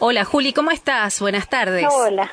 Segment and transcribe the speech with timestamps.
[0.00, 1.18] Hola Juli, ¿cómo estás?
[1.18, 1.84] Buenas tardes.
[1.90, 2.30] Hola.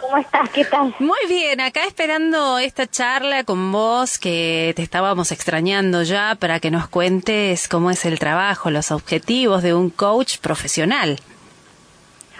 [0.00, 0.48] ¿Cómo estás?
[0.50, 0.94] ¿Qué tal?
[1.00, 6.70] Muy bien, acá esperando esta charla con vos que te estábamos extrañando ya para que
[6.70, 11.18] nos cuentes cómo es el trabajo, los objetivos de un coach profesional.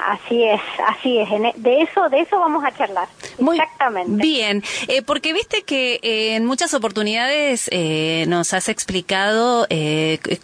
[0.09, 1.31] Así es, así es.
[1.31, 3.09] E, de eso, de eso vamos a charlar.
[3.39, 4.23] Exactamente.
[4.23, 9.67] Bien, eh, porque viste que eh, en muchas oportunidades eh, nos has explicado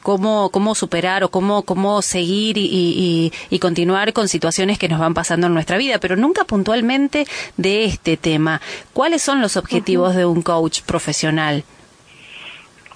[0.02, 5.48] cómo cómo superar o cómo cómo seguir y, continuar con situaciones que nos van pasando
[5.48, 8.60] en nuestra vida, pero nunca puntualmente de este tema.
[8.92, 11.64] ¿Cuáles son los objetivos de un coach profesional?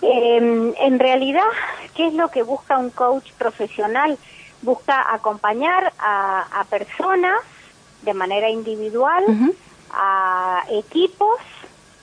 [0.02, 1.42] Em, en realidad,
[1.96, 4.18] ¿qué es lo que busca un coach profesional?
[4.62, 7.38] Busca acompañar a, personas
[8.02, 9.24] de manera individual,
[9.92, 11.38] a equipos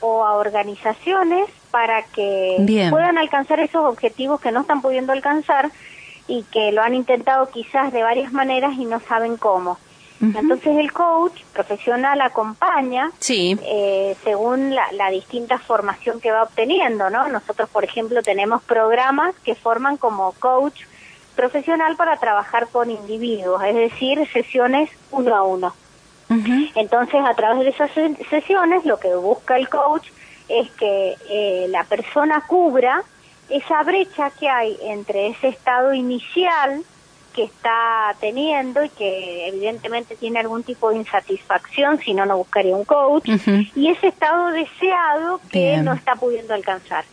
[0.01, 5.71] o a organizaciones para que puedan alcanzar esos objetivos que no están pudiendo alcanzar
[6.27, 9.77] y que lo han intentado quizás de varias maneras y no saben cómo.
[10.21, 17.29] Entonces el coach profesional acompaña eh, según la, la, distinta formación que va obteniendo, ¿no?
[17.29, 20.81] Nosotros, por ejemplo, tenemos programas que forman como coach
[21.39, 25.73] profesional para trabajar con individuos, es decir, sesiones uno a uno.
[26.75, 27.89] Entonces, a través de esas
[28.29, 30.09] sesiones, lo que busca el coach
[30.49, 33.03] es que eh, la persona cubra
[33.49, 36.83] esa brecha que hay entre ese estado inicial
[37.33, 42.75] que está teniendo y que evidentemente tiene algún tipo de insatisfacción, si no, no buscaría
[42.75, 43.29] un coach,
[43.75, 47.05] y ese estado deseado que no está pudiendo alcanzar.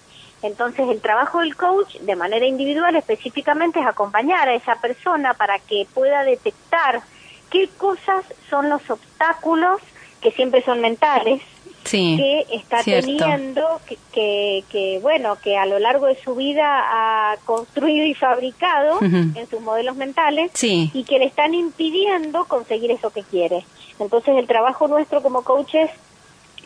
[0.47, 5.59] Entonces el trabajo del coach de manera individual específicamente es acompañar a esa persona para
[5.59, 7.03] que pueda detectar
[7.51, 9.81] qué cosas son los obstáculos
[10.21, 11.43] que siempre son mentales
[11.91, 13.81] que está teniendo
[14.13, 19.47] que, que, bueno que a lo largo de su vida ha construido y fabricado en
[19.49, 23.65] sus modelos mentales y que le están impidiendo conseguir eso que quiere.
[23.99, 25.91] Entonces el trabajo nuestro como coaches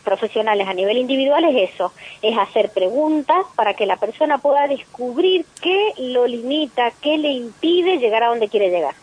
[0.05, 5.45] profesionales a nivel individual es eso, es hacer preguntas para que la persona pueda descubrir
[5.61, 8.95] qué lo limita, qué le impide llegar a donde quiere llegar.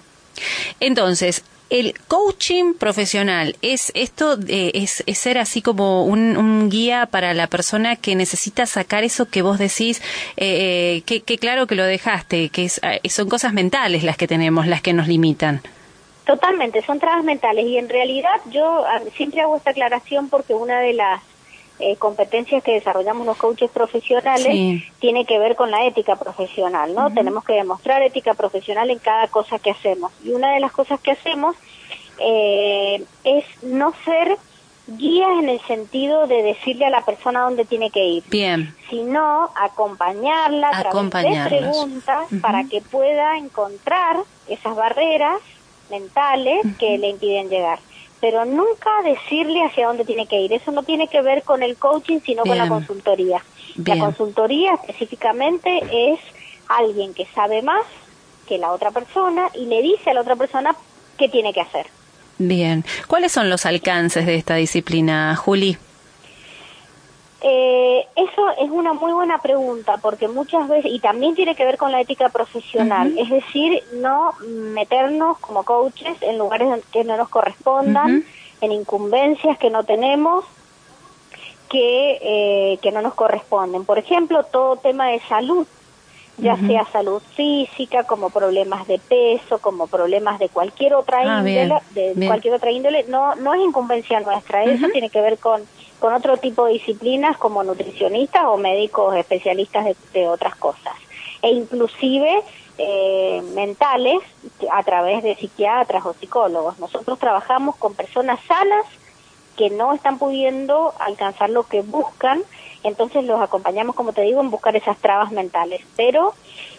[0.80, 7.96] Entonces, el coaching profesional es esto es, ser así como un, guía para la persona
[7.96, 10.02] que necesita sacar eso que vos decís
[10.38, 14.28] eh, que, que, claro que lo dejaste que es, eh, son cosas mentales las que
[14.28, 15.62] tenemos las que nos limitan
[16.28, 18.84] Totalmente, son trabas mentales y en realidad yo
[19.16, 21.24] siempre hago esta aclaración porque una de las
[21.80, 27.14] eh, competencias que desarrollamos los coaches profesionales tiene que ver con la ética profesional, ¿no?
[27.14, 31.00] Tenemos que demostrar ética profesional en cada cosa que hacemos y una de las cosas
[31.00, 31.56] que hacemos
[32.20, 34.38] eh, es no ser
[34.88, 38.24] guías en el sentido de decirle a la persona dónde tiene que ir.
[38.30, 38.76] Bien.
[38.90, 44.18] Sino acompañarla a través de preguntas para que pueda encontrar
[44.50, 45.40] esas barreras
[45.90, 47.80] mentales que le impiden llegar.
[48.20, 50.52] Pero nunca decirle hacia dónde tiene que ir.
[50.54, 53.44] Eso no tiene que ver con el coaching, sino con la consultoría.
[53.86, 56.20] La consultoría específicamente es
[56.68, 57.84] alguien que sabe más
[58.48, 60.76] que la otra persona y le dice a la otra persona
[61.18, 61.86] qué tiene que hacer.
[62.40, 62.86] Bien.
[63.08, 65.78] ¿Cuáles son los alcances de esta disciplina, Juli?
[67.42, 71.78] Eh, eso es una muy buena pregunta porque muchas veces, y también tiene que ver
[71.78, 77.30] con la ética profesional, es decir, no meternos como coaches en lugares que no nos
[77.30, 78.26] correspondan,
[78.62, 80.46] en incumbencias que no tenemos,
[81.70, 83.86] que, eh, que no nos corresponden.
[83.86, 85.68] Por ejemplo, todo tema de salud,
[86.40, 91.82] ya sea salud física, como problemas de peso, como problemas de cualquier otra ah, índole,
[91.94, 95.62] de cualquier otra índole, no, no es incumbencia nuestra, eso tiene que ver con
[96.00, 100.94] con otro tipo de disciplinas como nutricionistas o médicos especialistas de, otras cosas
[101.42, 102.44] e inclusive
[102.78, 104.20] eh, mentales
[104.72, 106.80] a través de psiquiatras o psicólogos.
[106.80, 108.86] Nosotros trabajamos con personas sanas
[109.56, 112.42] que no están pudiendo alcanzar lo que buscan,
[112.84, 115.82] entonces los acompañamos, como te digo, en buscar esas trabas mentales.
[115.96, 116.34] Pero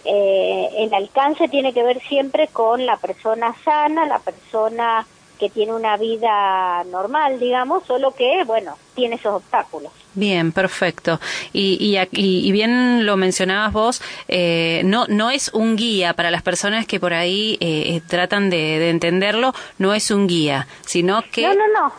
[0.05, 5.07] eh, el alcance tiene que ver siempre con la persona sana, la persona
[5.39, 9.93] que tiene una vida normal, digamos, solo que, bueno, tiene esos obstáculos.
[10.15, 11.21] Bien, perfecto.
[11.53, 16.87] Y, y, bien lo mencionabas vos, eh, no, no es un guía para las personas
[16.87, 21.43] que por ahí eh, eh, tratan de, entenderlo, no es un guía, sino que...
[21.43, 21.93] No, no, no.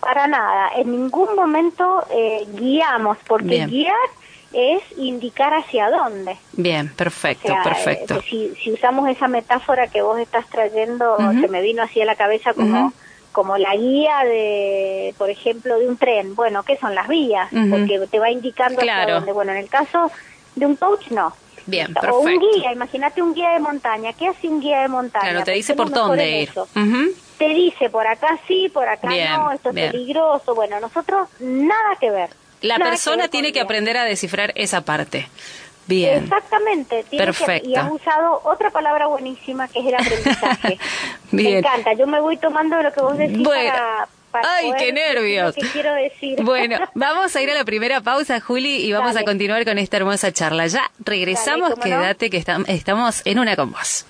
[0.00, 0.70] Para nada.
[0.76, 2.04] En ningún momento
[2.58, 3.94] guiamos, porque guiar
[4.54, 6.36] es indicar hacia dónde.
[6.52, 8.22] Bien, perfecto, perfecto.
[8.30, 12.14] Eh, si, usamos esa metáfora que vos estás trayendo, se me vino así a la
[12.14, 12.92] cabeza como,
[13.32, 16.34] como la guía de, por ejemplo, de un tren.
[16.34, 17.50] Bueno, ¿qué son las vías?
[17.70, 19.32] Porque te va indicando hacia dónde.
[19.32, 20.10] Bueno, en el caso
[20.54, 21.34] de un coach, no.
[21.66, 22.20] Bien, O perfecto.
[22.20, 24.12] un guía, imagínate un guía de montaña.
[24.12, 25.30] ¿Qué hace un guía de montaña?
[25.30, 26.52] Claro, te dice por dónde ir.
[27.38, 29.90] Te dice por acá sí, por acá Bien, no, esto es bien.
[29.90, 30.54] peligroso.
[30.54, 32.30] Bueno, nosotros nada que ver.
[32.64, 35.28] La Nada persona tiene que aprender a descifrar esa parte.
[35.86, 36.24] Bien.
[36.24, 37.04] Exactamente.
[37.10, 37.68] que- Perfecto.
[37.68, 40.78] y has usado otra palabra buenísima que es el aprendizaje.
[41.30, 41.58] Me Bien.
[41.58, 41.92] encanta.
[41.92, 43.72] Yo me voy tomando lo que vos decís Bueno.
[43.72, 44.08] para,
[44.56, 45.54] Ay, qué nervios.
[45.56, 46.42] Lo que quiero decir.
[46.42, 49.20] Bueno, vamos a ir a la primera pausa, Juli, y vamos Dale.
[49.20, 50.66] a continuar con esta hermosa charla.
[50.66, 54.06] Ya regresamos, Dale, quédate que estam- estamos en una con vos.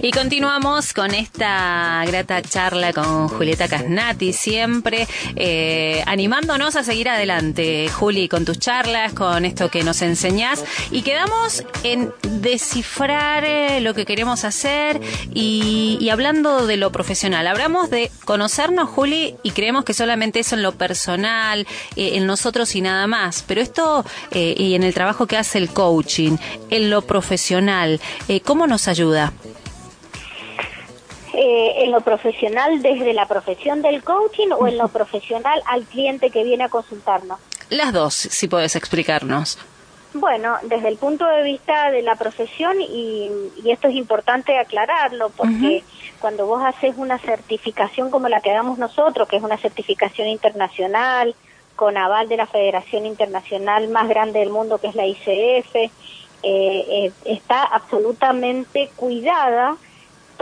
[0.00, 5.06] Y continuamos con esta grata charla con Julieta Casnati, siempre
[5.36, 10.64] eh, animándonos a seguir adelante, Juli, con tus charlas, con esto que nos enseñás.
[10.90, 15.00] Y quedamos en descifrar eh, lo que queremos hacer
[15.34, 17.46] y, y hablando de lo profesional.
[17.46, 21.66] Hablamos de conocernos, Juli, y creemos que solamente eso en lo personal,
[21.96, 23.44] eh, en nosotros y nada más.
[23.46, 26.36] Pero esto, eh, y en el trabajo que hace el coaching,
[26.70, 29.32] en lo profesional, eh, ¿cómo nos ayuda?
[31.34, 36.30] Eh, en lo profesional desde la profesión del coaching o en lo profesional al cliente
[36.30, 37.38] que viene a consultarnos.
[37.70, 39.58] Las dos, si puedes explicarnos.
[40.12, 43.30] Bueno, desde el punto de vista de la profesión, y,
[43.64, 45.82] y esto es importante aclararlo, porque
[46.20, 51.34] cuando vos haces una certificación como la que damos nosotros, que es una certificación internacional,
[51.76, 55.90] con aval de la Federación Internacional más grande del mundo, que es la ICF, eh,
[56.42, 59.76] eh, está absolutamente cuidada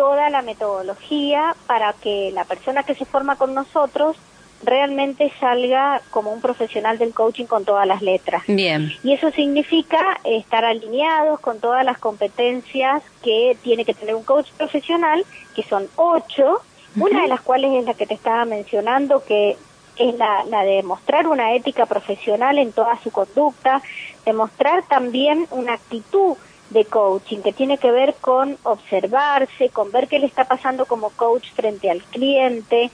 [0.00, 4.16] toda la metodología para que la persona que se forma con nosotros
[4.62, 8.42] realmente salga como un profesional del coaching con todas las letras.
[8.46, 14.24] Bien, Y eso significa estar alineados con todas las competencias que tiene que tener un
[14.24, 15.22] coach profesional,
[15.54, 16.62] que son ocho,
[16.96, 19.58] una de las cuales es la que te estaba mencionando, que
[19.96, 23.82] es la, la de mostrar una ética profesional en toda su conducta,
[24.24, 26.38] demostrar también una actitud
[26.70, 31.10] de coaching que tiene que ver con observarse, con ver qué le está pasando como
[31.10, 32.90] coach frente al cliente,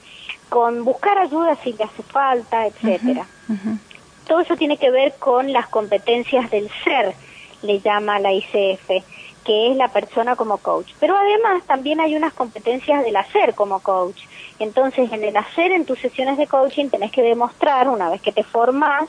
[0.49, 3.25] con buscar ayuda si le hace falta, etcétera.
[4.27, 7.13] Todo eso tiene que ver con las competencias del ser,
[7.61, 8.87] le llama la ICF,
[9.45, 10.91] que es la persona como coach.
[10.99, 14.23] Pero además también hay unas competencias del hacer como coach.
[14.59, 18.31] Entonces, en el hacer en tus sesiones de coaching tenés que demostrar, una vez que
[18.31, 19.07] te formas,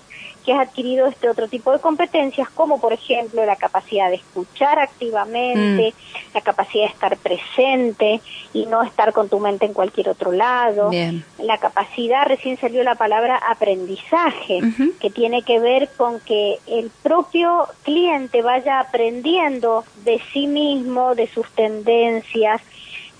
[0.49, 4.79] que has adquirido este otro tipo de competencias, como por ejemplo la capacidad de escuchar
[4.79, 5.93] activamente,
[6.33, 8.23] la capacidad de estar presente
[8.55, 11.23] y no estar con tu mente en cualquier otro lado, Bien.
[11.37, 14.61] la capacidad, recién salió la palabra aprendizaje,
[14.99, 21.27] que tiene que ver con que el propio cliente vaya aprendiendo de sí mismo, de
[21.27, 22.62] sus tendencias,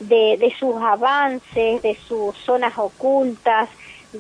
[0.01, 3.69] de, de sus avances, de sus zonas ocultas,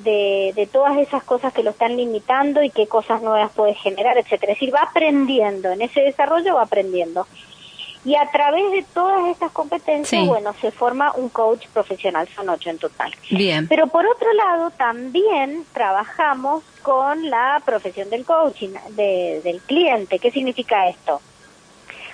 [0.05, 4.17] de, de todas esas cosas que lo están limitando y qué cosas nuevas puede generar,
[4.19, 4.53] etcétera.
[4.53, 7.27] Es decir, va aprendiendo, en ese desarrollo va aprendiendo.
[8.05, 10.29] Y a través de todas estas competencias, Sí.
[10.29, 13.13] bueno, se forma un coach profesional, son ocho en total.
[13.31, 13.67] bien.
[13.69, 20.21] Pero por otro lado, también trabajamos con la profesión del coaching, de- del cliente.
[20.21, 21.21] ¿Qué significa esto?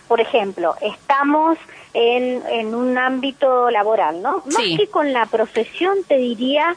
[0.08, 1.58] Por ejemplo, estamos
[1.92, 4.42] en, en un ámbito laboral, ¿no?
[4.46, 4.76] Más Sí.
[4.76, 6.74] que con la profesión, te diría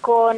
[0.00, 0.36] con,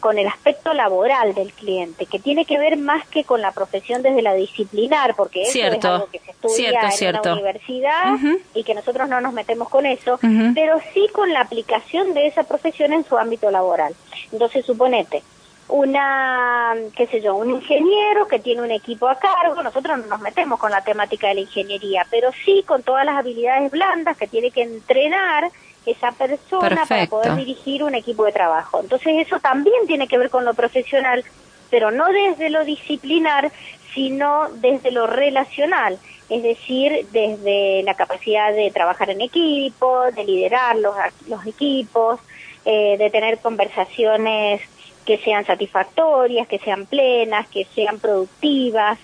[0.00, 4.02] con el aspecto laboral del cliente, que tiene que ver más que con la profesión
[4.02, 5.76] desde la disciplinar, porque eso Cierto.
[5.78, 7.20] es algo que se estudia Cierto, en cierto.
[7.22, 8.14] una universidad
[8.54, 10.18] y que nosotros no nos metemos con eso,
[10.54, 13.94] pero sí con la aplicación de esa profesión en su ámbito laboral.
[14.32, 15.22] Entonces, suponete,
[15.68, 20.20] una, qué sé yo, un ingeniero que tiene un equipo a cargo, nosotros no nos
[20.20, 24.26] metemos con la temática de la ingeniería, pero sí con todas las habilidades blandas que
[24.26, 25.50] tiene que entrenar
[25.86, 28.80] esa persona para poder dirigir un equipo de trabajo.
[28.80, 31.24] Entonces, eso también tiene que ver con lo profesional,
[31.70, 33.50] pero no desde lo disciplinar,
[33.94, 40.76] sino desde lo relacional, es decir, desde la capacidad de trabajar en equipo, de liderar
[40.76, 40.94] los,
[41.28, 42.20] los equipos,
[42.64, 44.60] eh, de tener conversaciones
[45.04, 48.98] que sean satisfactorias, que sean plenas, que sean productivas,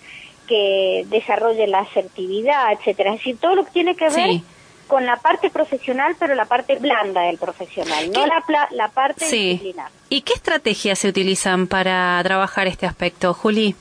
[0.47, 3.14] que desarrollen la asertividad, etcétera.
[3.14, 4.45] Es decir, todo lo que tiene que ver Sí.
[4.87, 8.88] Con la parte profesional, pero la parte blanda del profesional, no ¿Qué- la, pla- la
[8.88, 9.49] parte Sí.
[9.50, 9.90] disciplinar.
[10.09, 13.75] ¿Y qué estrategias se utilizan para trabajar este aspecto, Juli?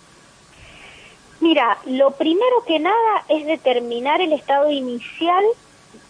[1.41, 5.43] Mira, lo primero que nada es determinar el estado inicial,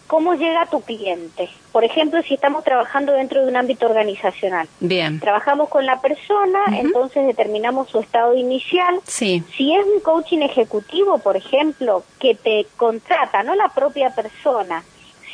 [0.06, 1.50] cómo llega tu cliente.
[1.76, 4.66] Por ejemplo, si estamos trabajando dentro de un ámbito organizacional.
[4.80, 5.20] Bien.
[5.20, 8.98] Trabajamos con la persona, entonces determinamos su estado inicial.
[9.06, 9.44] Sí.
[9.54, 14.84] Si es un coaching ejecutivo, por ejemplo, que te contrata, no la propia persona,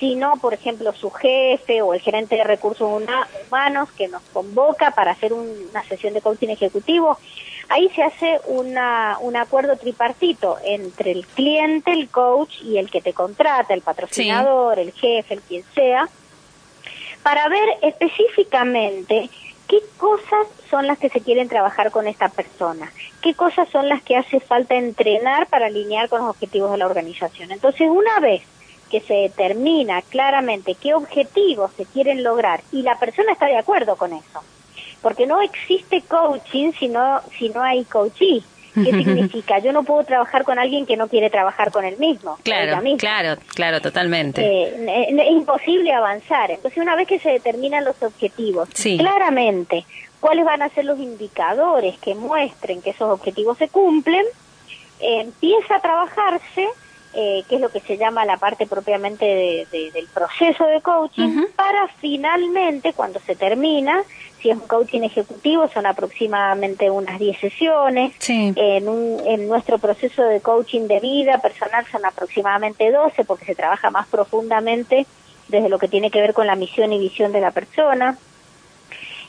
[0.01, 4.91] sino, por ejemplo, su jefe o el gerente de recursos huma- humanos que nos convoca
[4.91, 7.19] para hacer un- una sesión de coaching ejecutivo,
[7.69, 13.01] ahí se hace una, un acuerdo tripartito entre el cliente, el coach y el que
[13.01, 16.09] te contrata, el patrocinador, el jefe, el quien sea,
[17.23, 19.31] para ver específicamente
[19.69, 24.03] qué cosas son las que se quieren trabajar con esta persona, qué cosas son las
[24.03, 27.53] que hace falta entrenar para alinear con los objetivos de la organización.
[27.53, 28.43] Entonces, una vez
[28.91, 33.97] que se determina claramente qué objetivos se quieren lograr y la persona está de acuerdo
[33.97, 34.43] con eso,
[35.01, 38.43] porque no existe coaching si no, si no hay coachee.
[38.75, 39.59] ¿Qué significa?
[39.59, 42.39] Yo no puedo trabajar con alguien que no quiere trabajar con él mismo.
[42.43, 44.43] Claro, claro, claro, totalmente.
[44.43, 46.51] Eh, es imposible avanzar.
[46.51, 49.85] Entonces, una vez que se determinan los objetivos, claramente,
[50.21, 54.25] cuáles van a ser los indicadores que muestren que esos objetivos se cumplen,
[55.01, 56.69] empieza a trabajarse
[57.15, 61.87] eh, que es lo que se llama la parte propiamente del proceso de coaching, para
[62.01, 64.03] finalmente, cuando se termina,
[64.43, 68.13] si es un coaching ejecutivo, son aproximadamente unas 10 sesiones.
[68.29, 73.55] En, un, en nuestro proceso de coaching de vida personal son aproximadamente 12, porque se
[73.55, 75.07] trabaja más profundamente
[75.49, 78.19] desde lo que tiene que ver con la misión y visión de la persona.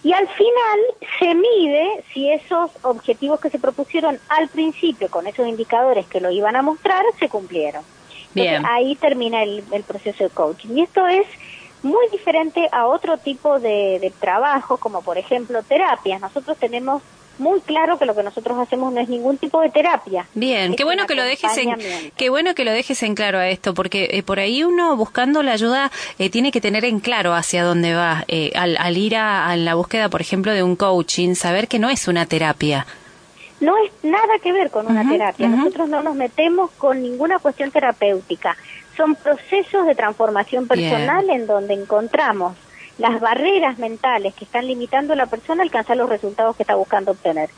[0.04, 0.80] Y al final
[1.20, 6.30] se mide si esos objetivos que se propusieron al principio con esos indicadores que lo
[6.30, 7.84] iban a mostrar se cumplieron.
[8.34, 8.66] Bien.
[8.66, 10.70] ahí termina el, proceso de coaching.
[10.76, 11.28] Y esto es
[11.84, 16.20] muy diferente a otro tipo de, de trabajo, como por ejemplo terapias.
[16.22, 17.02] Nosotros tenemos
[17.40, 20.26] muy claro que lo que nosotros hacemos no es ningún tipo de terapia.
[20.34, 21.76] Bien, qué bueno que lo dejes en
[22.16, 25.42] qué bueno que lo dejes en claro a esto, porque eh, por ahí uno buscando
[25.44, 29.16] la ayuda eh, tiene que tener en claro hacia dónde va eh, al, al, ir
[29.16, 32.86] a, la búsqueda, por ejemplo, de un coaching, saber que no es una terapia.
[33.60, 35.48] No es nada que ver con una terapia.
[35.48, 38.58] Nosotros no nos metemos con ninguna cuestión terapéutica.
[38.96, 42.56] Son procesos de transformación personal en donde encontramos
[42.98, 46.76] las barreras mentales que están limitando a la persona a alcanzar los resultados que está
[46.76, 47.50] buscando obtener.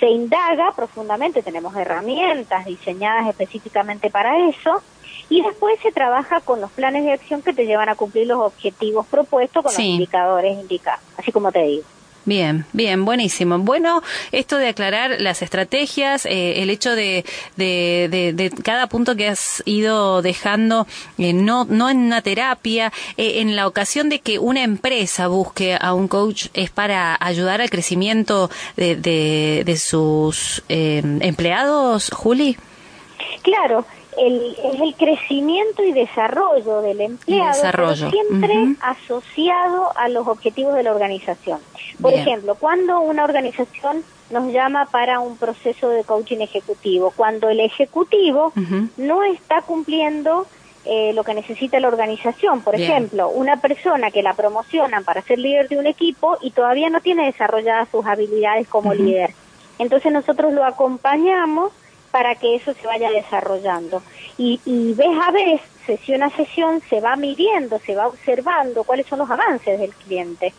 [0.00, 4.82] Se indaga profundamente, tenemos herramientas diseñadas específicamente para eso,
[5.28, 8.40] y después se trabaja con los planes de acción que te llevan a cumplir los
[8.40, 11.84] objetivos propuestos con los indicadores indicados, así como te digo.
[12.30, 13.58] Bien, bien, buenísimo.
[13.58, 17.24] Bueno, esto de aclarar las estrategias, eh, el hecho de,
[17.56, 20.86] de, de, cada punto que has ido dejando,
[21.18, 25.76] eh, no, no en una terapia, eh, en la ocasión de que una empresa busque
[25.80, 32.56] a un coach es para ayudar al crecimiento de, de, sus empleados, Juli.
[33.42, 33.84] Claro,
[34.18, 40.92] el, es el crecimiento y desarrollo del empleado, siempre asociado a los objetivos de la
[40.92, 41.58] organización.
[42.00, 47.60] Por ejemplo, cuando una organización nos llama para un proceso de coaching ejecutivo, cuando el
[47.60, 48.52] ejecutivo
[48.96, 50.46] no está cumpliendo
[50.86, 52.62] eh, lo que necesita la organización.
[52.62, 56.88] Por ejemplo, una persona que la promocionan para ser líder de un equipo y todavía
[56.88, 59.34] no tiene desarrolladas sus habilidades como líder.
[59.78, 61.72] Entonces nosotros lo acompañamos
[62.10, 64.02] para que eso se vaya desarrollando.
[64.38, 69.06] Y, y vez a vez, sesión a sesión, se va midiendo, se va observando cuáles
[69.06, 70.52] son los avances del cliente.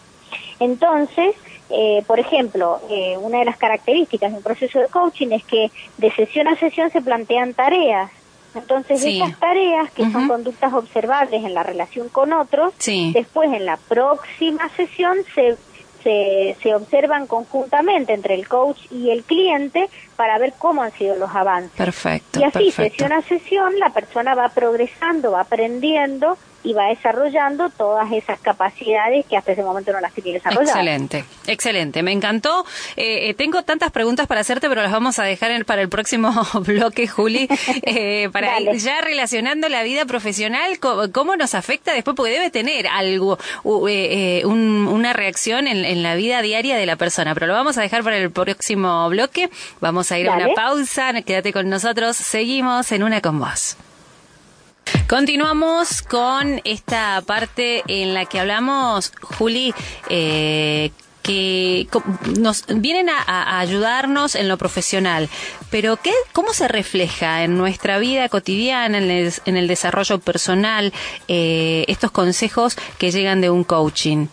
[0.59, 1.35] Entonces,
[1.69, 5.71] eh, por ejemplo, eh, una de las características de un proceso de coaching es que
[5.97, 8.11] de sesión a sesión se plantean tareas.
[8.53, 12.73] Entonces, esas tareas, que son conductas observables en la relación con otros,
[13.13, 15.55] después en la próxima sesión se
[16.03, 21.15] se, se observan conjuntamente entre el coach y el cliente para ver cómo han sido
[21.15, 21.71] los avances.
[21.75, 22.39] Perfecto.
[22.39, 28.11] Y así, sesión a sesión, la persona va progresando, va aprendiendo y va desarrollando todas
[28.11, 30.69] esas capacidades que hasta ese momento no las tenía desarrolladas.
[30.69, 32.65] Excelente, excelente, me encantó.
[32.95, 36.31] Eh, eh, tengo tantas preguntas para hacerte, pero las vamos a dejar para el próximo
[36.65, 37.47] bloque, Juli,
[37.83, 43.37] eh, para ya relacionando la vida profesional, cómo, nos afecta después, porque debe tener algo,
[43.63, 48.17] una reacción en, la vida diaria de la persona, pero lo vamos a dejar para
[48.17, 49.49] el próximo bloque.
[49.79, 53.77] Vamos a ir a una pausa, quédate con nosotros, seguimos en una con vos.
[55.11, 59.73] Continuamos con esta parte en la que hablamos, Juli,
[60.07, 60.91] eh,
[61.21, 61.85] que
[62.39, 65.27] nos vienen a, ayudarnos en lo profesional,
[65.69, 70.93] pero ¿qué, ¿cómo se refleja en nuestra vida cotidiana, en el, desarrollo personal,
[71.27, 74.27] eh, estos consejos que llegan de un coaching?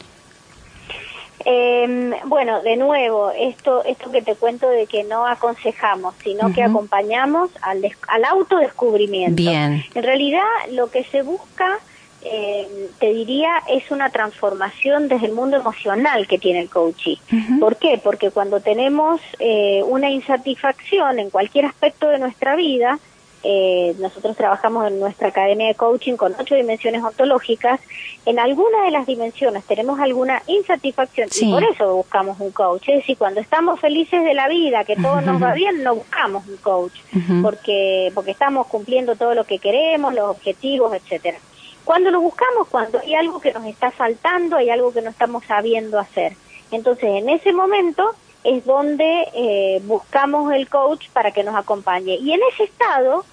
[1.44, 6.62] Eh, bueno, de nuevo, esto, esto que te cuento de que no aconsejamos, sino que
[6.62, 9.36] acompañamos al, al autodescubrimiento.
[9.36, 9.84] Bien.
[9.94, 10.42] En realidad,
[10.72, 11.78] lo que se busca,
[12.22, 17.16] eh, te diría, es una transformación desde el mundo emocional que tiene el coaching.
[17.60, 18.00] ¿Por qué?
[18.02, 22.98] Porque cuando tenemos eh, una insatisfacción en cualquier aspecto de nuestra vida,
[23.44, 27.80] eh, nosotros trabajamos en nuestra academia de coaching con ocho dimensiones ontológicas.
[28.26, 32.88] En alguna de las dimensiones tenemos alguna insatisfacción y por eso buscamos un coach.
[32.88, 36.46] Es decir, cuando estamos felices de la vida, que todo nos va bien, no buscamos
[36.46, 36.94] un coach,
[37.42, 41.38] porque, porque estamos cumpliendo todo lo que queremos, los objetivos, etcétera.
[41.84, 45.44] Cuando lo buscamos, cuando hay algo que nos está faltando, hay algo que no estamos
[45.44, 46.34] sabiendo hacer.
[46.70, 48.14] Entonces, en ese momento
[48.44, 52.16] es donde eh, buscamos el coach para que nos acompañe.
[52.16, 53.24] Y en ese estado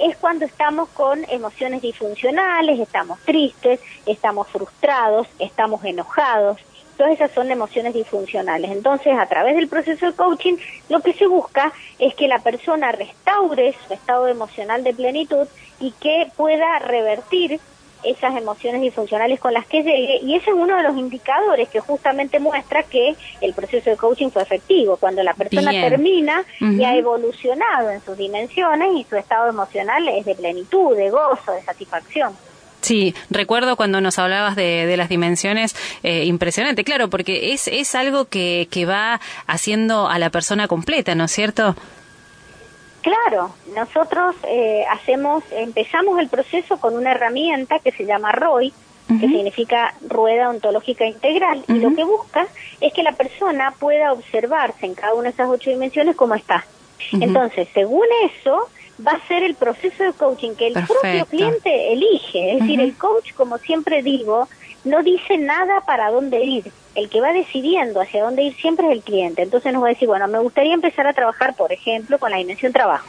[0.00, 6.58] es cuando estamos con emociones disfuncionales, estamos tristes, estamos frustrados, estamos enojados.
[6.96, 8.70] Todas esas son emociones disfuncionales.
[8.70, 10.56] Entonces, a través del proceso de coaching,
[10.88, 15.46] lo que se busca es que la persona restaure su estado emocional de plenitud
[15.80, 17.60] y que pueda revertir
[18.04, 21.80] esas emociones disfuncionales con las que llegue y ese es uno de los indicadores que
[21.80, 26.96] justamente muestra que el proceso de coaching fue efectivo, cuando la persona termina y ha
[26.96, 32.32] evolucionado en sus dimensiones y su estado emocional es de plenitud, de gozo, de satisfacción.
[32.80, 37.94] Sí, recuerdo cuando nos hablabas de, de las dimensiones, eh, impresionante, claro, porque es, es
[37.94, 41.76] algo que, que va haciendo a la persona completa, ¿no es cierto?
[43.02, 48.72] Claro, nosotros eh, hacemos, empezamos el proceso con una herramienta que se llama ROI,
[49.08, 52.46] que significa rueda ontológica integral, y lo que busca
[52.80, 56.64] es que la persona pueda observarse en cada una de esas ocho dimensiones cómo está.
[57.12, 58.70] Entonces, según eso,
[59.06, 62.54] va a ser el proceso de coaching que el propio cliente elige.
[62.54, 64.48] Es decir, el coach, como siempre digo,
[64.84, 66.72] no dice nada para dónde ir.
[66.94, 69.42] El que va decidiendo hacia dónde ir siempre es el cliente.
[69.42, 72.36] Entonces nos va a decir, bueno, me gustaría empezar a trabajar, por ejemplo, con la
[72.36, 73.08] dimensión trabajo.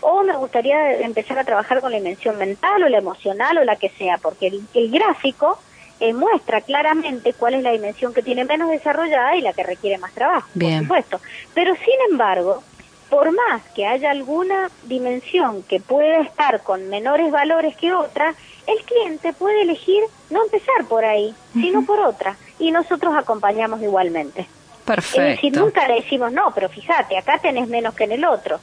[0.00, 3.76] O me gustaría empezar a trabajar con la dimensión mental o la emocional o la
[3.76, 5.58] que sea, porque el, gráfico
[6.00, 9.98] eh, muestra claramente cuál es la dimensión que tiene menos desarrollada y la que requiere
[9.98, 11.20] más trabajo, por supuesto.
[11.54, 12.62] Pero sin embargo,
[13.08, 18.34] por más que haya alguna dimensión que pueda estar con menores valores que otra,
[18.66, 24.46] el cliente puede elegir no empezar por ahí, sino por otra, y nosotros acompañamos igualmente.
[24.84, 25.22] Perfecto.
[25.22, 28.60] Es decir, nunca le decimos, no, pero fíjate, acá tenés menos que en el otro.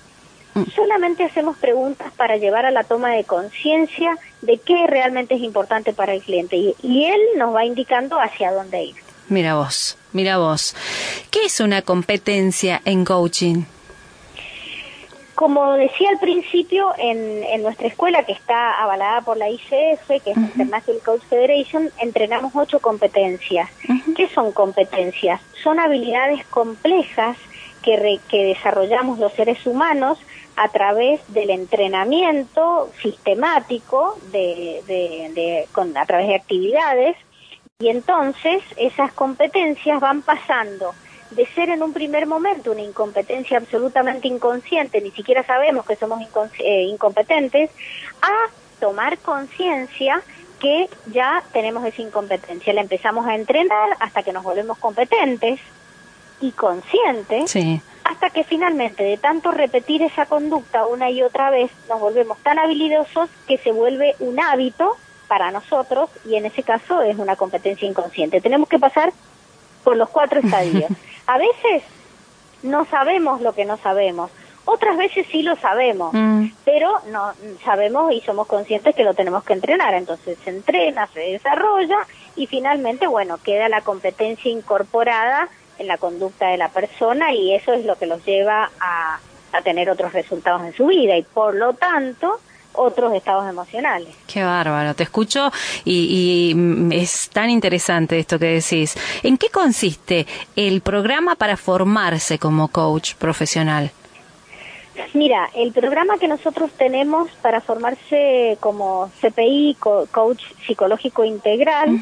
[0.54, 0.64] Mm.
[0.76, 5.94] Solamente hacemos preguntas para llevar a la toma de conciencia de qué realmente es importante
[5.94, 8.96] para el cliente y, y él nos va indicando hacia dónde ir.
[9.30, 10.76] Mira vos, mira vos.
[11.30, 13.64] ¿Qué es una competencia en coaching?
[15.42, 20.38] Como decía al principio, en, nuestra escuela, que está avalada por la ICF, que es
[20.38, 23.68] International Coach Federation, entrenamos ocho competencias.
[24.16, 25.42] ¿Qué son competencias?
[25.64, 27.38] Son habilidades complejas
[27.82, 30.20] que, que desarrollamos los seres humanos
[30.58, 37.18] a través del entrenamiento sistemático de, de, con, a través de actividades
[37.80, 40.94] y entonces esas competencias van pasando
[41.32, 46.22] de ser en un primer momento una incompetencia absolutamente inconsciente, ni siquiera sabemos que somos
[46.60, 47.70] eh, incompetentes,
[48.22, 50.22] a tomar conciencia
[50.60, 52.74] que ya tenemos esa incompetencia.
[52.74, 55.60] La empezamos a entrenar hasta que nos volvemos competentes
[56.40, 57.56] y conscientes,
[58.04, 62.60] hasta que finalmente de tanto repetir esa conducta una y otra vez, nos volvemos tan
[62.60, 67.88] habilidosos que se vuelve un hábito para nosotros y en ese caso es una competencia
[67.88, 68.42] inconsciente.
[68.42, 69.14] Tenemos que pasar
[69.82, 70.92] por los cuatro estadios.
[71.28, 71.84] A veces
[72.64, 74.32] no sabemos lo que no sabemos.
[74.66, 76.48] Otras veces sí lo sabemos, mm.
[76.64, 79.94] pero no sabemos y somos conscientes que lo tenemos que entrenar.
[79.96, 81.98] Entonces se entrena, se desarrolla
[82.36, 87.74] y finalmente, bueno, queda la competencia incorporada en la conducta de la persona y eso
[87.74, 89.20] es lo que los lleva a,
[89.52, 92.40] a tener otros resultados en su vida y por lo tanto
[92.74, 94.10] otros estados emocionales.
[94.28, 95.52] Qué bárbaro, te escucho
[95.86, 96.56] y,
[96.92, 98.96] es tan interesante esto que decís.
[99.24, 103.92] ¿En qué consiste el programa para formarse como coach profesional?
[105.14, 109.78] Mira, el programa que nosotros tenemos para formarse como CPI,
[110.12, 111.98] Coach Psicológico Integral,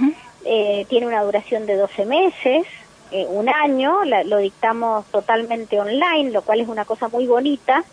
[0.46, 2.66] eh, tiene una duración de 12 meses,
[3.12, 7.84] eh, un año, lo dictamos totalmente online, lo cual es una cosa muy bonita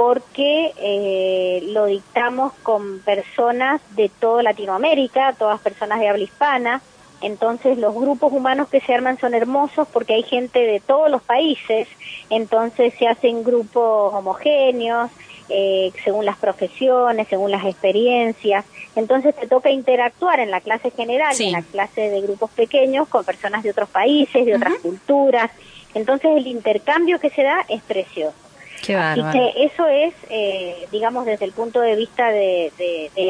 [0.00, 6.80] porque eh, lo dictamos con personas de toda Latinoamérica, todas personas de habla hispana.
[7.20, 11.20] Entonces los grupos humanos que se arman son hermosos porque hay gente de todos los
[11.20, 11.86] países,
[12.30, 15.10] entonces se hacen grupos homogéneos,
[15.50, 18.64] eh, según las profesiones, según las experiencias.
[18.96, 23.22] Entonces te toca interactuar en la clase general en la clase de grupos pequeños con
[23.22, 25.50] personas de otros países, de otras culturas.
[25.92, 28.49] Entonces el intercambio que se da es precioso.
[28.82, 32.72] Qué Así que eso es, eh, digamos, desde el punto de vista de,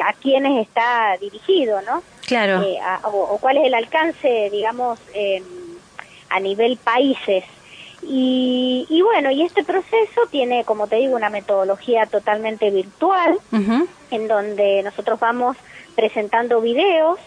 [0.04, 2.02] a quiénes está dirigido, ¿no?
[2.26, 2.62] Claro.
[2.62, 4.98] Eh, o, cuál es el alcance, digamos,
[6.28, 7.44] a nivel países.
[8.02, 13.38] Y, y, bueno, y este proceso tiene, como te digo, una metodología totalmente virtual,
[14.10, 15.56] en donde nosotros vamos
[15.94, 17.18] presentando videos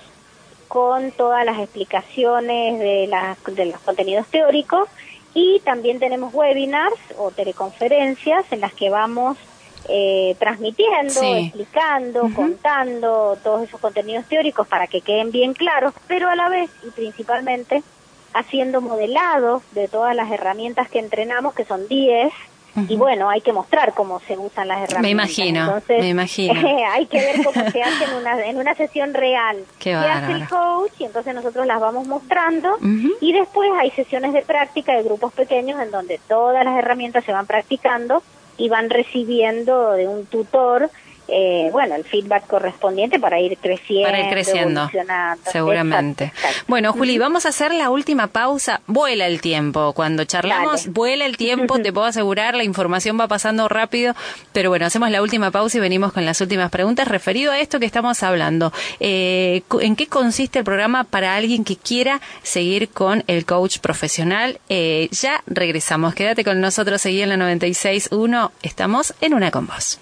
[0.68, 3.08] con todas las explicaciones de,
[3.52, 4.90] de los contenidos teóricos
[5.34, 9.38] y también tenemos webinars o teleconferencias en las que vamos
[9.90, 16.36] eh, transmitiendo, explicando, contando todos esos contenidos teóricos para que queden bien claros, pero a
[16.36, 17.84] la vez y principalmente
[18.34, 22.32] haciendo modelados de todas las herramientas que entrenamos, que son 10,
[22.76, 25.02] y bueno, hay que mostrar cómo se usan las herramientas.
[25.02, 26.54] Me imagino, me imagino.
[26.92, 29.64] hay que ver cómo se hace en una, en una sesión real.
[29.80, 32.78] Qué hace el coach y entonces nosotros las vamos mostrando
[33.22, 37.32] y después hay sesiones de práctica de grupos pequeños en donde todas las herramientas se
[37.32, 38.24] van practicando
[38.58, 40.90] y van recibiendo de un tutor
[41.28, 44.90] eh, bueno, el feedback correspondiente para ir creciendo, para ir creciendo
[45.52, 46.34] seguramente.
[46.68, 48.82] Bueno, Juli, vamos a hacer la última pausa.
[48.88, 49.94] Vuela el tiempo.
[49.94, 54.16] Cuando charlamos, vuela el tiempo, te puedo asegurar, la información va pasando rápido.
[54.52, 57.80] Pero bueno, hacemos la última pausa y venimos con las últimas preguntas referido a esto
[57.80, 58.74] que estamos hablando.
[59.00, 64.60] Eh, ¿En qué consiste el programa para alguien que quiera seguir con el coach profesional?
[64.70, 66.16] Eh, ya regresamos.
[66.16, 68.52] Quédate con nosotros, seguí en la 96.1.
[68.62, 70.00] Estamos en una con vos.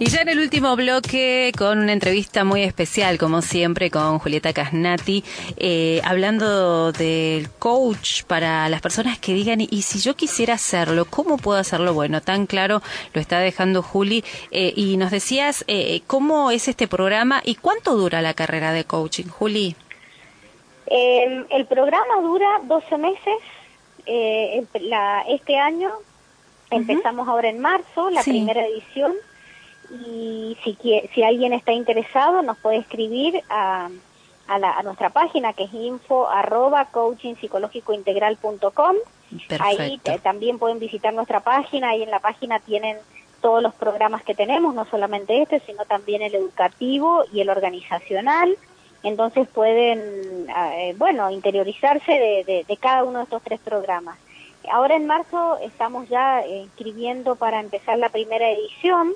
[0.00, 4.54] Y ya en el último bloque, con una entrevista muy especial, como siempre, con Julieta
[4.54, 5.22] Casnati,
[5.58, 11.36] eh, hablando del coach para las personas que digan, y si yo quisiera hacerlo, ¿cómo
[11.36, 11.92] puedo hacerlo?
[11.92, 12.80] Bueno, tan claro
[13.12, 14.24] lo está dejando Juli.
[14.50, 18.84] Eh, y nos decías, eh, ¿cómo es este programa y cuánto dura la carrera de
[18.84, 19.76] coaching, Juli?
[20.86, 23.36] Em, el programa dura 12 meses.
[25.28, 25.90] este año
[26.70, 29.12] empezamos ahora en marzo, la primera edición
[29.90, 30.76] y si,
[31.14, 33.88] si alguien está interesado nos puede escribir a,
[34.46, 38.96] a, la, a nuestra página que es info arroba coachingpsicológicointegral.com.
[39.60, 42.96] Ahí también pueden visitar nuestra página, ahí en la página tienen
[43.40, 48.56] todos los programas que tenemos, no solamente este, sino también el educativo y el organizacional.
[49.02, 54.18] Entonces pueden, eh, bueno, interiorizarse de, de cada uno de estos tres programas.
[54.70, 59.14] Ahora en marzo estamos ya escribiendo para empezar la primera edición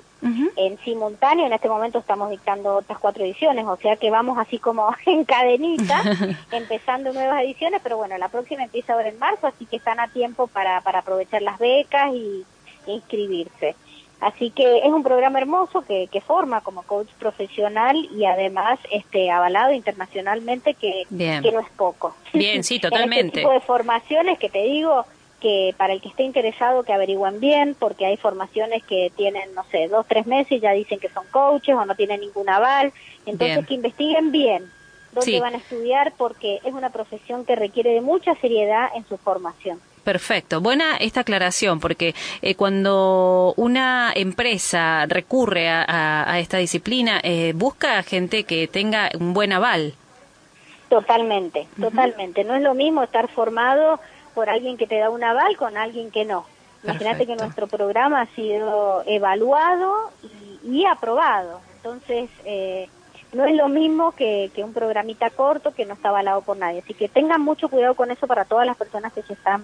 [0.55, 1.45] en simultáneo.
[1.45, 5.23] En este momento estamos dictando otras cuatro ediciones, o sea que vamos así como en
[5.23, 6.01] cadenita,
[6.51, 10.07] empezando nuevas ediciones, pero bueno, la próxima empieza ahora en marzo, así que están a
[10.07, 12.43] tiempo para, para aprovechar las becas y
[12.87, 13.75] inscribirse.
[14.21, 19.29] Así que es un programa hermoso que, que forma como coach profesional y además este
[19.29, 22.15] avalado internacionalmente que, que no es poco.
[22.33, 23.27] Bien, sí, totalmente.
[23.27, 25.05] este tipo de formaciones que te digo,
[25.45, 29.63] que para el que esté interesado que averigüen bien, porque hay formaciones que tienen, no
[29.65, 32.91] sé, dos, tres meses y ya dicen que son coaches o no tienen ningún aval.
[33.27, 34.71] Entonces que investiguen bien
[35.11, 39.17] dónde van a estudiar, porque es una profesión que requiere de mucha seriedad en su
[39.17, 39.79] formación.
[40.03, 48.01] Perfecto, buena esta aclaración, porque eh, cuando una empresa recurre a, esta disciplina, eh, busca
[48.01, 49.93] gente que tenga un buen aval.
[50.89, 52.43] Totalmente, totalmente.
[52.43, 53.99] No es lo mismo estar formado
[54.35, 56.45] por alguien que te da un aval con alguien que no.
[56.83, 60.11] Imagínate que nuestro programa ha sido evaluado
[60.63, 61.61] y, aprobado.
[61.77, 62.87] Entonces, eh,
[63.33, 66.81] no es lo mismo que, un programita corto que no está avalado por nadie.
[66.83, 69.63] Así que tengan mucho cuidado con eso para todas las personas que se están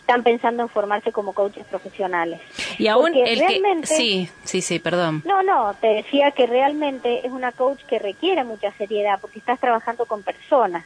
[0.00, 2.40] están pensando en formarse como coaches profesionales.
[2.78, 5.22] Y aún el realmente, sí, sí, sí, perdón.
[5.24, 9.58] No, no, te decía que realmente es una coach que requiere mucha seriedad porque estás
[9.58, 10.84] trabajando con personas.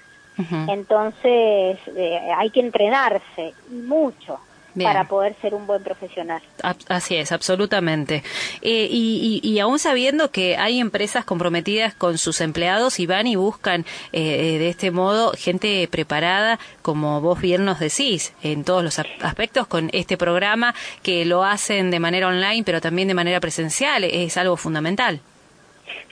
[0.68, 4.38] Entonces eh, hay que entrenarse mucho.
[4.80, 6.40] para poder ser un buen profesional.
[6.88, 8.22] Así es, absolutamente.
[8.62, 13.34] Eh, y, y, aún sabiendo que hay empresas comprometidas con sus empleados y van y
[13.34, 19.00] buscan eh, de este modo gente preparada, como vos bien nos decís, en todos los
[19.00, 20.72] aspectos con este programa
[21.02, 25.20] que lo hacen de manera online, pero también de manera presencial, es algo fundamental.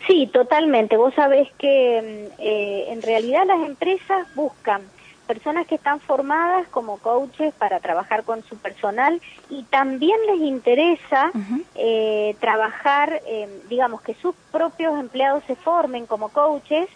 [0.06, 0.96] Sí, totalmente.
[0.96, 4.82] Vos sabés que mm, eh, en realidad las empresas buscan
[5.26, 11.30] personas que están formadas como coaches para trabajar con su personal y también les interesa
[11.74, 13.20] eh, trabajar,
[13.68, 16.88] digamos, que sus propios empleados se formen como coaches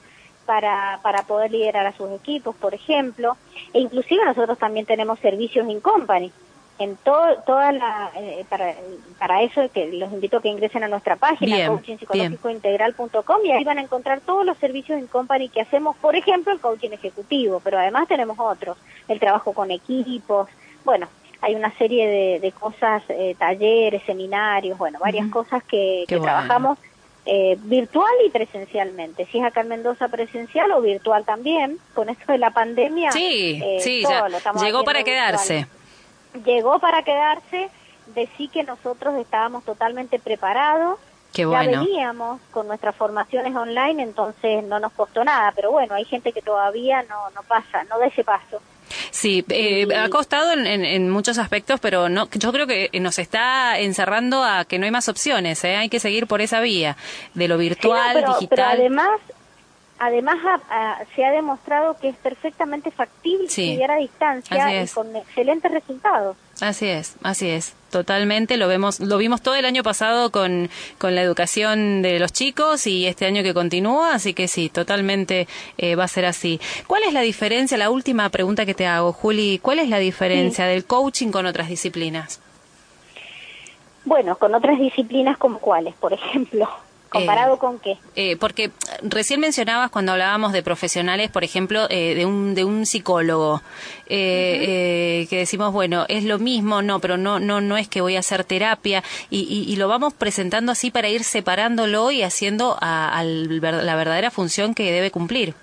[0.46, 3.36] para, para poder liderar a sus equipos, por ejemplo,
[3.74, 6.32] e inclusive nosotros también tenemos servicios in company
[6.82, 8.74] en todo, toda la, eh, para,
[9.18, 13.78] para eso que los invito a que ingresen a nuestra página coachingpsicológicointegral.com y ahí van
[13.78, 17.78] a encontrar todos los servicios en company que hacemos, por ejemplo, el coaching ejecutivo, pero
[17.78, 18.76] además tenemos otros,
[19.08, 20.48] el trabajo con equipos,
[20.84, 21.08] bueno,
[21.40, 26.78] hay una serie de, de cosas, eh, talleres, seminarios, bueno, varias cosas que, que trabajamos
[27.24, 29.26] eh, virtual y presencialmente.
[29.26, 33.12] Si es acá en Mendoza presencial o virtual también, con esto de la pandemia.
[33.12, 34.26] Sí, eh, sí, ya
[34.60, 35.66] llegó para quedarse.
[36.44, 37.70] Llegó para quedarse,
[38.14, 40.98] decí que nosotros estábamos totalmente preparados.
[41.32, 46.32] ya veníamos con nuestras formaciones online, entonces no nos costó nada, pero bueno, hay gente
[46.32, 48.60] que todavía no, no pasa, no da ese paso.
[49.10, 53.78] Sí, eh, ha costado en, en, muchos aspectos, pero no, yo creo que nos está
[53.78, 55.62] encerrando a que no hay más opciones.
[55.64, 55.76] ¿eh?
[55.76, 56.96] Hay que seguir por esa vía
[57.34, 58.48] de lo virtual, digital.
[58.48, 59.20] Pero además,
[60.02, 60.38] además
[61.14, 66.36] se ha demostrado que es perfectamente factible estudiar a distancia y con excelentes resultados.
[66.60, 68.56] Así es, así es, totalmente.
[68.56, 72.86] Lo vemos, lo vimos todo el año pasado con, con la educación de los chicos
[72.88, 75.46] y este año que continúa, así que sí, totalmente
[75.78, 76.60] eh, va a ser así.
[76.88, 77.78] ¿Cuál es la diferencia?
[77.78, 81.68] La última pregunta que te hago, Juli, ¿cuál es la diferencia del coaching con otras
[81.68, 82.40] disciplinas?
[84.04, 86.68] Bueno, con otras disciplinas como cuáles, por ejemplo.
[87.12, 87.98] ¿Comparado eh, con qué?
[88.16, 88.70] Eh, porque
[89.02, 93.60] recién mencionabas cuando hablábamos de profesionales, por ejemplo, eh, de, un, de un psicólogo,
[94.08, 98.20] que decimos, bueno, es lo mismo, no, pero no, no, no es que voy a
[98.20, 103.96] hacer terapia, y, y, lo vamos presentando así para ir separándolo y haciendo a, la
[103.96, 105.54] verdadera función que debe cumplir.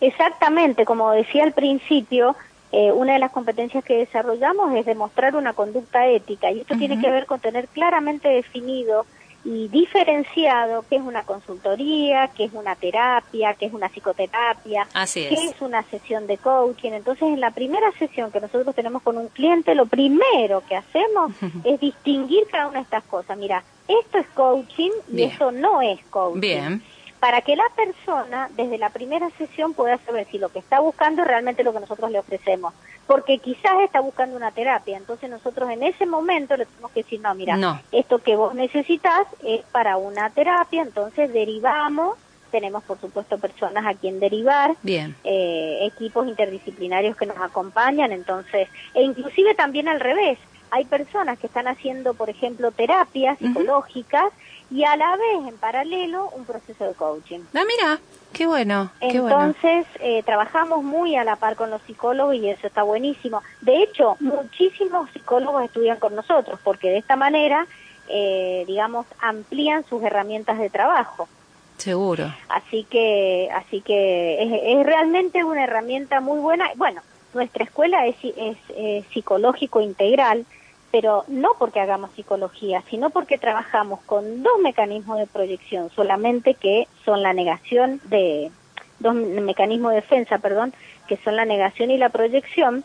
[0.00, 2.36] Exactamente, como decía al principio,
[2.72, 7.10] una de las competencias que desarrollamos es demostrar una conducta ética, y esto tiene que
[7.10, 9.04] ver con tener claramente definido
[9.44, 15.34] y diferenciado qué es una consultoría, qué es una terapia, qué es una psicoterapia, qué
[15.34, 16.92] es una sesión de coaching.
[16.92, 21.32] Entonces, en la primera sesión que nosotros tenemos con un cliente, lo primero que hacemos
[21.64, 23.36] es distinguir cada una de estas cosas.
[23.36, 26.40] Mira, esto es coaching y esto no es coaching.
[26.40, 26.82] Bien
[27.22, 31.22] para que la persona desde la primera sesión pueda saber si lo que está buscando
[31.22, 32.74] es realmente lo que nosotros le ofrecemos.
[33.06, 37.20] Porque quizás está buscando una terapia, entonces nosotros en ese momento le tenemos que decir,
[37.20, 42.18] no, mira, esto que vos necesitas es para una terapia, entonces derivamos,
[42.50, 45.14] tenemos por supuesto personas a quien derivar, Bien.
[45.22, 50.40] Eh, equipos interdisciplinarios que nos acompañan, entonces, e inclusive también al revés,
[50.72, 54.32] hay personas que están haciendo, por ejemplo, terapias psicológicas
[54.72, 57.40] y a la vez, en paralelo, un proceso de coaching.
[57.54, 57.98] Ah, mira,
[58.32, 58.90] qué bueno.
[59.00, 63.40] Entonces, Eh, trabajamos muy a la par con los psicólogos y eso está buenísimo.
[63.60, 67.66] De hecho, muchísimos psicólogos estudian con nosotros porque de esta manera,
[68.08, 71.28] eh, digamos, amplían sus herramientas de trabajo.
[71.76, 72.34] Seguro.
[72.48, 76.68] Así que, así que es, es realmente una herramienta muy buena.
[76.76, 77.00] Bueno,
[77.34, 80.44] nuestra escuela es, es, es psicológico integral
[80.92, 86.86] pero no porque hagamos psicología, sino porque trabajamos con dos mecanismos de proyección solamente que
[87.04, 88.52] son la negación de
[89.00, 90.72] dos mecanismos de defensa, perdón,
[91.08, 92.84] que son la negación y la proyección,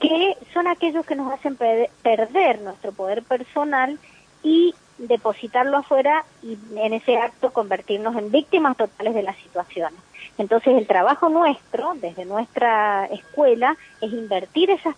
[0.00, 3.98] que son aquellos que nos hacen perder nuestro poder personal
[4.42, 9.98] y depositarlo afuera y en ese acto convertirnos en víctimas totales de las situaciones.
[10.38, 14.96] Entonces el trabajo nuestro, desde nuestra escuela, es invertir esas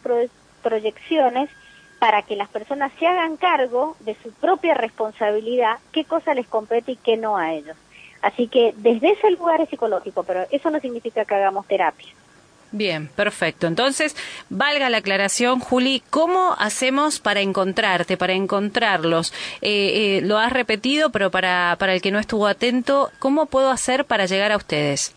[0.62, 1.50] proyecciones
[1.98, 6.92] para que las personas se hagan cargo de su propia responsabilidad, qué cosa les compete
[6.92, 7.76] y qué no a ellos.
[8.22, 12.08] Así que desde ese lugar es psicológico, pero eso no significa que hagamos terapia.
[12.72, 13.66] Bien, perfecto.
[13.66, 14.16] Entonces,
[14.50, 19.32] valga la aclaración, Juli, ¿cómo hacemos para encontrarte, para encontrarlos?
[19.62, 23.70] Eh, eh, lo has repetido, pero para, para el que no estuvo atento, ¿cómo puedo
[23.70, 25.14] hacer para llegar a ustedes?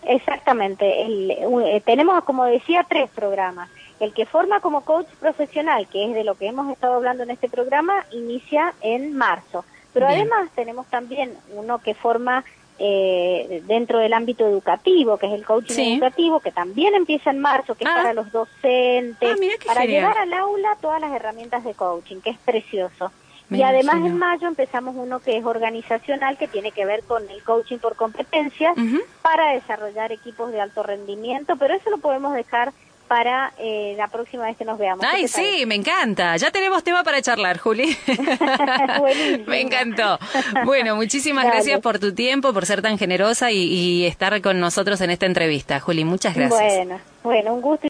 [0.04, 0.86] Exactamente.
[0.86, 3.68] Eh, tenemos, como decía, tres programas.
[4.00, 7.30] El que forma como coach profesional, que es de lo que hemos estado hablando en
[7.30, 9.64] este programa, inicia en marzo.
[9.92, 12.44] Pero además tenemos también uno que forma
[12.78, 17.74] eh, dentro del ámbito educativo, que es el coaching educativo, que también empieza en marzo,
[17.74, 17.96] que es ah.
[17.96, 22.38] para los docentes, ah, para llevar al aula todas las herramientas de coaching, que es
[22.38, 23.10] precioso.
[23.50, 27.42] y además en mayo empezamos uno que es organizacional, que tiene que ver con el
[27.42, 28.76] coaching por competencias,
[29.22, 32.72] para desarrollar equipos de alto rendimiento, pero eso lo podemos dejar
[33.08, 35.04] para eh, la próxima vez que nos veamos.
[35.08, 36.36] Ay, sí, me encanta.
[36.36, 37.96] Ya tenemos tema para charlar, Juli.
[39.46, 40.18] me encantó.
[40.64, 45.00] Bueno, muchísimas gracias por tu tiempo, por ser tan generosa y, y estar con nosotros
[45.00, 45.80] en esta entrevista.
[45.80, 46.60] Juli, muchas gracias.
[46.60, 47.86] Bueno, bueno, un gusto.